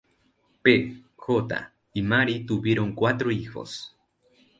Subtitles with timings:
[0.63, 0.99] P.
[1.15, 1.73] J.
[1.93, 3.95] y Mary tuvieron cuatro hijos.